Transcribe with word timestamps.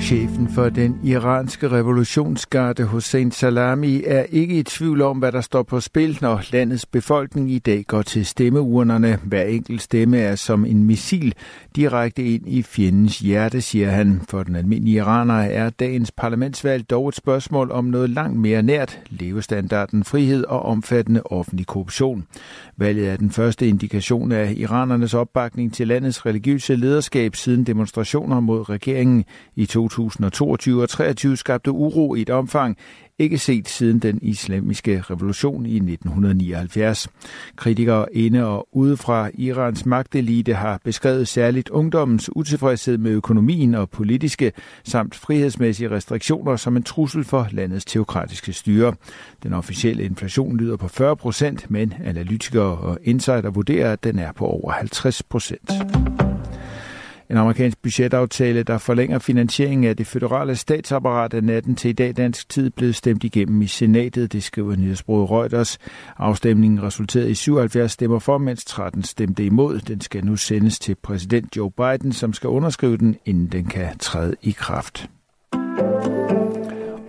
Chefen 0.00 0.48
for 0.48 0.68
den 0.68 1.00
iranske 1.04 1.70
revolutionsgarde 1.70 2.84
Hossein 2.84 3.30
Salami 3.30 4.02
er 4.06 4.22
ikke 4.22 4.58
i 4.58 4.62
tvivl 4.62 5.02
om, 5.02 5.18
hvad 5.18 5.32
der 5.32 5.40
står 5.40 5.62
på 5.62 5.80
spil, 5.80 6.18
når 6.20 6.42
landets 6.52 6.86
befolkning 6.86 7.50
i 7.50 7.58
dag 7.58 7.84
går 7.88 8.02
til 8.02 8.26
stemmeurnerne. 8.26 9.18
Hver 9.24 9.42
enkelt 9.42 9.82
stemme 9.82 10.18
er 10.18 10.34
som 10.34 10.64
en 10.64 10.84
missil 10.84 11.34
direkte 11.76 12.24
ind 12.24 12.48
i 12.48 12.62
fjendens 12.62 13.18
hjerte, 13.18 13.60
siger 13.60 13.90
han. 13.90 14.20
For 14.28 14.42
den 14.42 14.56
almindelige 14.56 14.96
iraner 14.96 15.34
er 15.34 15.70
dagens 15.70 16.12
parlamentsvalg 16.12 16.90
dog 16.90 17.08
et 17.08 17.14
spørgsmål 17.14 17.70
om 17.70 17.84
noget 17.84 18.10
langt 18.10 18.38
mere 18.38 18.62
nært, 18.62 19.00
levestandarden, 19.10 20.04
frihed 20.04 20.44
og 20.44 20.62
omfattende 20.62 21.22
offentlig 21.24 21.66
korruption. 21.66 22.26
Valget 22.76 23.08
er 23.08 23.16
den 23.16 23.30
første 23.30 23.68
indikation 23.68 24.32
af 24.32 24.54
iranernes 24.56 25.14
opbakning 25.14 25.74
til 25.74 25.88
landets 25.88 26.26
religiøse 26.26 26.76
lederskab 26.76 27.36
siden 27.36 27.64
demonstrationer 27.64 28.40
mod 28.40 28.68
regeringen 28.68 29.24
i 29.56 29.66
2000 29.66 29.89
2022 29.90 30.82
og 30.82 30.88
2023 30.88 31.36
skabte 31.36 31.70
uro 31.70 32.14
i 32.14 32.22
et 32.22 32.30
omfang, 32.30 32.76
ikke 33.20 33.38
set 33.38 33.68
siden 33.68 33.98
den 33.98 34.18
islamiske 34.22 35.00
revolution 35.10 35.66
i 35.66 35.76
1979. 35.76 37.08
Kritikere 37.56 38.16
inde 38.16 38.46
og 38.46 38.68
ude 38.72 38.96
fra 38.96 39.30
Irans 39.34 39.86
magtelite 39.86 40.54
har 40.54 40.80
beskrevet 40.84 41.28
særligt 41.28 41.68
ungdommens 41.68 42.30
utilfredshed 42.36 42.98
med 42.98 43.10
økonomien 43.10 43.74
og 43.74 43.90
politiske 43.90 44.52
samt 44.84 45.14
frihedsmæssige 45.14 45.90
restriktioner 45.90 46.56
som 46.56 46.76
en 46.76 46.82
trussel 46.82 47.24
for 47.24 47.48
landets 47.50 47.84
teokratiske 47.84 48.52
styre. 48.52 48.94
Den 49.42 49.52
officielle 49.52 50.04
inflation 50.04 50.56
lyder 50.56 50.76
på 50.76 50.88
40 50.88 51.16
procent, 51.16 51.70
men 51.70 51.94
analytikere 52.04 52.78
og 52.78 52.98
insider 53.04 53.50
vurderer, 53.50 53.92
at 53.92 54.04
den 54.04 54.18
er 54.18 54.32
på 54.32 54.46
over 54.46 54.72
50 54.72 55.22
procent. 55.22 55.70
En 57.30 57.36
amerikansk 57.36 57.82
budgetaftale, 57.82 58.62
der 58.62 58.78
forlænger 58.78 59.18
finansieringen 59.18 59.90
af 59.90 59.96
det 59.96 60.06
føderale 60.06 60.56
statsapparat 60.56 61.34
af 61.34 61.44
natten 61.44 61.76
til 61.76 61.88
i 61.88 61.92
dag 61.92 62.16
dansk 62.16 62.48
tid, 62.48 62.70
blev 62.70 62.92
stemt 62.92 63.24
igennem 63.24 63.62
i 63.62 63.66
senatet, 63.66 64.32
det 64.32 64.42
skriver 64.42 64.76
nyhedsbruget 64.76 65.30
Reuters. 65.30 65.78
Afstemningen 66.18 66.82
resulterede 66.82 67.30
i 67.30 67.34
77 67.34 67.92
stemmer 67.92 68.18
for, 68.18 68.38
mens 68.38 68.64
13 68.64 69.02
stemte 69.02 69.44
imod. 69.44 69.78
Den 69.78 70.00
skal 70.00 70.24
nu 70.24 70.36
sendes 70.36 70.78
til 70.78 70.94
præsident 71.02 71.56
Joe 71.56 71.70
Biden, 71.70 72.12
som 72.12 72.32
skal 72.32 72.48
underskrive 72.48 72.96
den, 72.96 73.16
inden 73.24 73.46
den 73.46 73.64
kan 73.64 73.98
træde 73.98 74.34
i 74.42 74.50
kraft. 74.50 75.10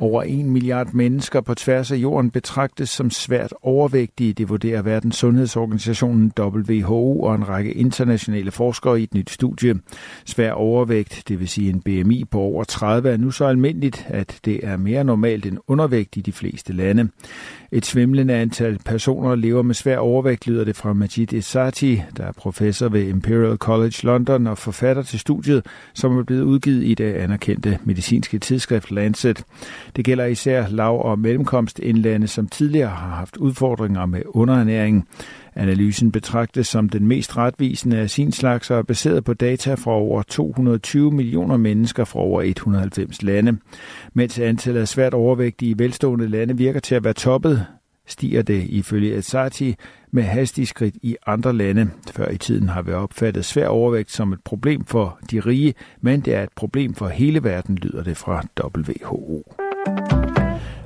Over 0.00 0.22
en 0.22 0.50
milliard 0.50 0.92
mennesker 0.92 1.40
på 1.40 1.54
tværs 1.54 1.92
af 1.92 1.96
jorden 1.96 2.30
betragtes 2.30 2.90
som 2.90 3.10
svært 3.10 3.54
overvægtige, 3.62 4.32
det 4.32 4.48
vurderer 4.48 4.82
Verdens 4.82 5.16
Sundhedsorganisationen 5.16 6.32
WHO 6.40 7.20
og 7.22 7.34
en 7.34 7.48
række 7.48 7.72
internationale 7.72 8.50
forskere 8.50 9.00
i 9.00 9.02
et 9.02 9.14
nyt 9.14 9.30
studie. 9.30 9.74
Svær 10.24 10.52
overvægt, 10.52 11.22
det 11.28 11.40
vil 11.40 11.48
sige 11.48 11.70
en 11.70 11.80
BMI 11.80 12.24
på 12.24 12.40
over 12.40 12.64
30, 12.64 13.10
er 13.10 13.16
nu 13.16 13.30
så 13.30 13.44
almindeligt, 13.44 14.06
at 14.08 14.40
det 14.44 14.60
er 14.62 14.76
mere 14.76 15.04
normalt 15.04 15.46
end 15.46 15.58
undervægt 15.66 16.16
i 16.16 16.20
de 16.20 16.32
fleste 16.32 16.72
lande. 16.72 17.08
Et 17.72 17.86
svimlende 17.86 18.34
antal 18.34 18.78
personer 18.84 19.34
lever 19.34 19.62
med 19.62 19.74
svær 19.74 19.98
overvægt, 19.98 20.46
lyder 20.46 20.64
det 20.64 20.76
fra 20.76 20.92
Majid 20.92 21.32
Esati, 21.32 22.02
der 22.16 22.24
er 22.24 22.32
professor 22.32 22.88
ved 22.88 23.08
Imperial 23.08 23.56
College 23.56 23.96
London 24.02 24.46
og 24.46 24.58
forfatter 24.58 25.02
til 25.02 25.20
studiet, 25.20 25.66
som 25.94 26.18
er 26.18 26.22
blevet 26.22 26.42
udgivet 26.42 26.84
i 26.84 26.94
det 26.94 27.14
anerkendte 27.14 27.78
medicinske 27.84 28.38
tidsskrift 28.38 28.90
Lancet. 28.90 29.44
Det 29.96 30.04
gælder 30.04 30.24
især 30.24 30.68
lav- 30.68 31.04
og 31.04 31.18
mellemkomstindlande, 31.18 32.26
som 32.26 32.48
tidligere 32.48 32.88
har 32.88 33.16
haft 33.16 33.36
udfordringer 33.36 34.06
med 34.06 34.22
underernæring. 34.26 35.08
Analysen 35.54 36.12
betragtes 36.12 36.66
som 36.66 36.88
den 36.88 37.06
mest 37.06 37.36
retvisende 37.36 37.96
af 37.96 38.10
sin 38.10 38.32
slags 38.32 38.70
og 38.70 38.78
er 38.78 38.82
baseret 38.82 39.24
på 39.24 39.34
data 39.34 39.74
fra 39.74 39.90
over 39.90 40.22
220 40.22 41.10
millioner 41.10 41.56
mennesker 41.56 42.04
fra 42.04 42.20
over 42.20 42.42
190 42.42 43.22
lande. 43.22 43.56
Mens 44.14 44.38
antallet 44.38 44.80
af 44.80 44.88
svært 44.88 45.14
overvægtige 45.14 45.70
i 45.70 45.78
velstående 45.78 46.28
lande 46.28 46.56
virker 46.56 46.80
til 46.80 46.94
at 46.94 47.04
være 47.04 47.12
toppet, 47.12 47.66
stiger 48.06 48.42
det 48.42 48.66
ifølge 48.68 49.16
Azati 49.16 49.74
med 50.10 50.22
hastig 50.22 50.68
skridt 50.68 50.94
i 51.02 51.16
andre 51.26 51.52
lande. 51.52 51.90
Før 52.12 52.28
i 52.28 52.38
tiden 52.38 52.68
har 52.68 52.82
vi 52.82 52.92
opfattet 52.92 53.44
svær 53.44 53.68
overvægt 53.68 54.10
som 54.10 54.32
et 54.32 54.40
problem 54.44 54.84
for 54.84 55.18
de 55.30 55.40
rige, 55.40 55.74
men 56.00 56.20
det 56.20 56.34
er 56.34 56.42
et 56.42 56.52
problem 56.56 56.94
for 56.94 57.08
hele 57.08 57.44
verden, 57.44 57.76
lyder 57.76 58.02
det 58.02 58.16
fra 58.16 58.44
WHO. 58.60 59.59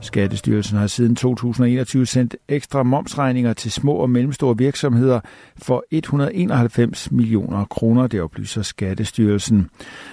Skattestyrelsen 0.00 0.78
har 0.78 0.86
siden 0.86 1.16
2021 1.16 2.06
sendt 2.06 2.36
ekstra 2.48 2.82
momsregninger 2.82 3.52
til 3.52 3.72
små 3.72 3.92
og 3.92 4.10
mellemstore 4.10 4.58
virksomheder 4.58 5.20
for 5.56 5.84
191 5.90 7.12
millioner 7.12 7.64
kroner, 7.64 8.06
det 8.06 8.20
oplyser 8.20 8.62
Skattestyrelsen. 8.62 9.68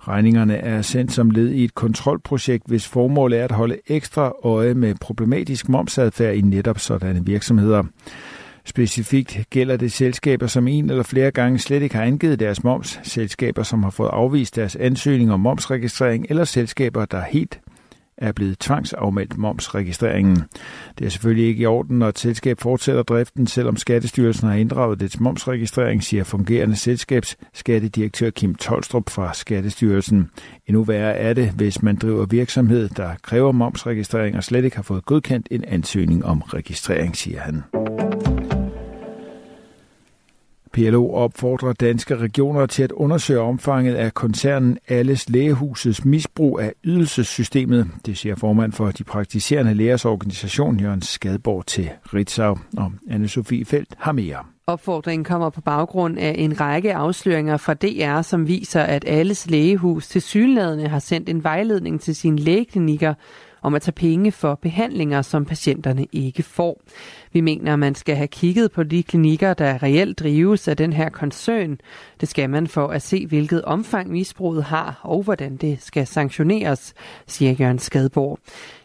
Regningerne 0.00 0.56
er 0.56 0.82
sendt 0.82 1.12
som 1.12 1.30
led 1.30 1.48
i 1.48 1.64
et 1.64 1.74
kontrolprojekt, 1.74 2.66
hvis 2.66 2.88
formål 2.88 3.32
er 3.32 3.44
at 3.44 3.52
holde 3.52 3.78
ekstra 3.86 4.32
øje 4.44 4.74
med 4.74 4.94
problematisk 4.94 5.68
momsadfærd 5.68 6.34
i 6.34 6.40
netop 6.40 6.78
sådanne 6.78 7.26
virksomheder. 7.26 7.82
Specifikt 8.64 9.40
gælder 9.50 9.76
det 9.76 9.92
selskaber, 9.92 10.46
som 10.46 10.68
en 10.68 10.90
eller 10.90 11.02
flere 11.02 11.30
gange 11.30 11.58
slet 11.58 11.82
ikke 11.82 11.94
har 11.94 12.02
angivet 12.02 12.40
deres 12.40 12.64
moms, 12.64 13.00
selskaber, 13.02 13.62
som 13.62 13.82
har 13.82 13.90
fået 13.90 14.10
afvist 14.12 14.56
deres 14.56 14.76
ansøgning 14.76 15.32
om 15.32 15.40
momsregistrering, 15.40 16.26
eller 16.28 16.44
selskaber, 16.44 17.04
der 17.04 17.22
helt 17.30 17.60
er 18.20 18.32
blevet 18.32 18.58
tvangsafmeldt 18.58 19.38
momsregistreringen. 19.38 20.36
Det 20.98 21.04
er 21.04 21.08
selvfølgelig 21.08 21.46
ikke 21.46 21.62
i 21.62 21.66
orden, 21.66 21.98
når 21.98 22.08
et 22.08 22.18
selskab 22.18 22.60
fortsætter 22.60 23.02
driften, 23.02 23.46
selvom 23.46 23.76
Skattestyrelsen 23.76 24.48
har 24.48 24.54
inddraget 24.54 25.00
dets 25.00 25.20
momsregistrering, 25.20 26.02
siger 26.02 26.24
fungerende 26.24 26.76
selskabsskattedirektør 26.76 28.30
Kim 28.30 28.54
Tolstrup 28.54 29.10
fra 29.10 29.34
Skattestyrelsen. 29.34 30.30
Endnu 30.66 30.82
værre 30.82 31.14
er 31.16 31.32
det, 31.32 31.50
hvis 31.50 31.82
man 31.82 31.96
driver 31.96 32.26
virksomhed, 32.26 32.88
der 32.88 33.10
kræver 33.22 33.52
momsregistrering 33.52 34.36
og 34.36 34.44
slet 34.44 34.64
ikke 34.64 34.76
har 34.76 34.82
fået 34.82 35.04
godkendt 35.04 35.48
en 35.50 35.64
ansøgning 35.64 36.24
om 36.24 36.40
registrering, 36.40 37.16
siger 37.16 37.40
han. 37.40 37.62
PLO 40.72 41.14
opfordrer 41.14 41.72
danske 41.72 42.16
regioner 42.16 42.66
til 42.66 42.82
at 42.82 42.92
undersøge 42.92 43.40
omfanget 43.40 43.94
af 43.94 44.14
koncernen 44.14 44.78
Alles 44.88 45.28
Lægehusets 45.28 46.04
misbrug 46.04 46.60
af 46.60 46.72
ydelsessystemet. 46.84 47.86
Det 48.06 48.18
siger 48.18 48.34
formand 48.34 48.72
for 48.72 48.90
de 48.90 49.04
praktiserende 49.04 49.74
lægers 49.74 50.04
organisation, 50.04 50.80
Jørgen 50.80 51.02
Skadborg, 51.02 51.66
til 51.66 51.90
Ritzau. 52.14 52.58
Og 52.76 52.92
Anne-Sophie 53.10 53.64
Felt 53.64 53.94
har 53.98 54.12
mere. 54.12 54.38
Opfordringen 54.66 55.24
kommer 55.24 55.50
på 55.50 55.60
baggrund 55.60 56.18
af 56.18 56.34
en 56.38 56.60
række 56.60 56.94
afsløringer 56.94 57.56
fra 57.56 57.74
DR, 57.74 58.22
som 58.22 58.48
viser, 58.48 58.82
at 58.82 59.04
Alles 59.06 59.50
Lægehus 59.50 60.08
til 60.08 60.22
synlædende 60.22 60.88
har 60.88 60.98
sendt 60.98 61.28
en 61.28 61.44
vejledning 61.44 62.00
til 62.00 62.16
sine 62.16 62.38
lægeklinikker 62.38 63.14
om 63.62 63.74
at 63.74 63.82
tage 63.82 63.92
penge 63.92 64.32
for 64.32 64.54
behandlinger, 64.54 65.22
som 65.22 65.44
patienterne 65.44 66.06
ikke 66.12 66.42
får. 66.42 66.80
Vi 67.32 67.40
mener, 67.40 67.72
at 67.72 67.78
man 67.78 67.94
skal 67.94 68.16
have 68.16 68.28
kigget 68.28 68.72
på 68.72 68.82
de 68.82 69.02
klinikker, 69.02 69.54
der 69.54 69.82
reelt 69.82 70.18
drives 70.18 70.68
af 70.68 70.76
den 70.76 70.92
her 70.92 71.08
koncern. 71.08 71.78
Det 72.20 72.28
skal 72.28 72.50
man 72.50 72.66
for 72.66 72.88
at 72.88 73.02
se, 73.02 73.26
hvilket 73.26 73.62
omfang 73.62 74.10
misbruget 74.10 74.64
har, 74.64 75.00
og 75.02 75.22
hvordan 75.22 75.56
det 75.56 75.82
skal 75.82 76.06
sanktioneres, 76.06 76.94
siger 77.26 77.52
Jørgen 77.52 77.78
Skadborg. 77.78 78.38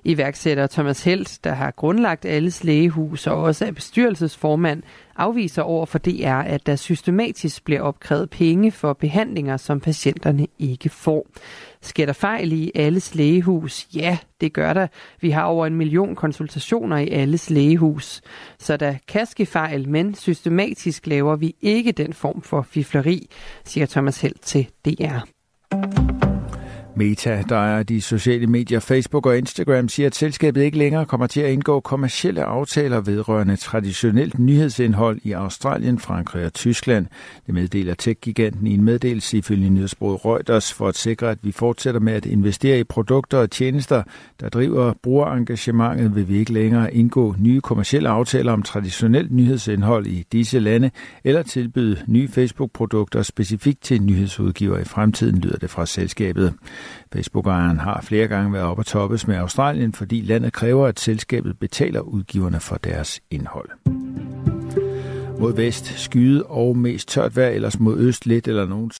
Iværksætter 0.05 0.67
Thomas 0.67 1.03
Helt, 1.03 1.39
der 1.43 1.53
har 1.53 1.71
grundlagt 1.71 2.25
alles 2.25 2.63
lægehus 2.63 3.27
og 3.27 3.41
også 3.41 3.65
er 3.65 3.71
bestyrelsesformand, 3.71 4.83
afviser 5.15 5.61
over 5.61 5.85
for 5.85 5.99
DR, 5.99 6.27
at 6.27 6.65
der 6.65 6.75
systematisk 6.75 7.65
bliver 7.65 7.81
opkrævet 7.81 8.29
penge 8.29 8.71
for 8.71 8.93
behandlinger, 8.93 9.57
som 9.57 9.79
patienterne 9.79 10.47
ikke 10.59 10.89
får. 10.89 11.27
Sker 11.81 12.05
der 12.05 12.13
fejl 12.13 12.51
i 12.51 12.71
alles 12.75 13.15
lægehus? 13.15 13.87
Ja, 13.95 14.17
det 14.41 14.53
gør 14.53 14.73
der. 14.73 14.87
Vi 15.21 15.29
har 15.29 15.43
over 15.43 15.65
en 15.65 15.75
million 15.75 16.15
konsultationer 16.15 16.97
i 16.97 17.09
alles 17.09 17.49
lægehus. 17.49 18.21
Så 18.59 18.77
der 18.77 18.95
kan 19.07 19.25
ske 19.25 19.45
fejl, 19.45 19.89
men 19.89 20.15
systematisk 20.15 21.07
laver 21.07 21.35
vi 21.35 21.55
ikke 21.61 21.91
den 21.91 22.13
form 22.13 22.41
for 22.41 22.61
fifleri, 22.61 23.29
siger 23.63 23.85
Thomas 23.85 24.21
Helt 24.21 24.41
til 24.41 24.67
DR. 24.85 25.35
Meta, 26.97 27.43
der 27.49 27.55
er 27.55 27.83
de 27.83 28.01
sociale 28.01 28.47
medier 28.47 28.79
Facebook 28.79 29.25
og 29.25 29.37
Instagram, 29.37 29.89
siger, 29.89 30.07
at 30.07 30.15
selskabet 30.15 30.61
ikke 30.61 30.77
længere 30.77 31.05
kommer 31.05 31.27
til 31.27 31.41
at 31.41 31.51
indgå 31.51 31.79
kommersielle 31.79 32.43
aftaler 32.43 33.01
vedrørende 33.01 33.55
traditionelt 33.55 34.39
nyhedsindhold 34.39 35.19
i 35.23 35.31
Australien, 35.31 35.99
Frankrig 35.99 36.45
og 36.45 36.53
Tyskland. 36.53 37.07
Det 37.45 37.53
meddeler 37.53 37.93
tech-giganten 37.93 38.67
i 38.67 38.73
en 38.73 38.83
meddelelse 38.83 39.37
ifølge 39.37 39.69
nyhedsbruget 39.69 40.25
Reuters 40.25 40.73
for 40.73 40.87
at 40.87 40.95
sikre, 40.95 41.31
at 41.31 41.37
vi 41.41 41.51
fortsætter 41.51 41.99
med 41.99 42.13
at 42.13 42.25
investere 42.25 42.79
i 42.79 42.83
produkter 42.83 43.37
og 43.37 43.51
tjenester, 43.51 44.03
der 44.39 44.49
driver 44.49 44.93
brugerengagementet, 45.03 46.15
vil 46.15 46.27
vi 46.27 46.37
ikke 46.37 46.53
længere 46.53 46.93
indgå 46.93 47.35
nye 47.39 47.61
kommersielle 47.61 48.09
aftaler 48.09 48.51
om 48.51 48.63
traditionelt 48.63 49.31
nyhedsindhold 49.31 50.07
i 50.07 50.25
disse 50.31 50.59
lande, 50.59 50.91
eller 51.23 51.43
tilbyde 51.43 51.97
nye 52.07 52.27
Facebook-produkter 52.27 53.21
specifikt 53.21 53.81
til 53.81 54.01
nyhedsudgiver 54.01 54.77
i 54.77 54.83
fremtiden, 54.83 55.39
lyder 55.39 55.57
det 55.57 55.69
fra 55.69 55.85
selskabet. 55.85 56.53
Facebook-ejeren 57.13 57.79
har 57.79 58.01
flere 58.01 58.27
gange 58.27 58.53
været 58.53 58.65
op 58.65 58.79
og 58.79 58.85
toppes 58.85 59.27
med 59.27 59.35
Australien, 59.35 59.93
fordi 59.93 60.21
landet 60.21 60.53
kræver, 60.53 60.87
at 60.87 60.99
selskabet 60.99 61.59
betaler 61.59 61.99
udgiverne 61.99 62.59
for 62.59 62.75
deres 62.75 63.21
indhold. 63.31 63.69
Mod 65.39 65.55
vest 65.55 65.99
skyde 65.99 66.43
og 66.43 66.77
mest 66.77 67.07
tørt 67.07 67.35
vejr, 67.35 67.49
ellers 67.49 67.79
mod 67.79 67.97
øst 67.99 68.25
lidt 68.25 68.47
eller 68.47 68.65
nogen 68.67 68.91